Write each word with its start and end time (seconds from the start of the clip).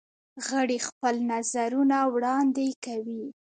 غړي 0.47 0.77
خپل 0.87 1.15
نظرونه 1.31 1.97
وړاندې 2.13 2.67
کوي. 2.85 3.23